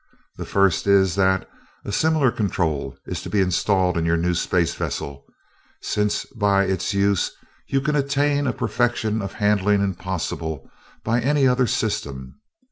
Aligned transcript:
The 0.37 0.47
first 0.47 0.87
is 0.87 1.13
that 1.13 1.47
a 1.85 1.91
similar 1.91 2.31
control 2.31 2.97
is 3.05 3.21
to 3.21 3.29
be 3.29 3.39
installed 3.39 3.99
in 3.99 4.03
your 4.03 4.17
new 4.17 4.33
space 4.33 4.73
vessel, 4.73 5.25
since 5.79 6.25
by 6.35 6.63
its 6.65 6.91
use 6.95 7.29
you 7.67 7.81
can 7.81 7.95
attain 7.95 8.47
a 8.47 8.51
perfection 8.53 9.21
of 9.21 9.33
handling 9.33 9.79
impossible 9.83 10.67
by 11.03 11.21
any 11.21 11.47
other 11.47 11.67
system. 11.67 12.39